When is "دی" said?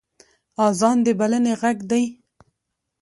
1.91-2.03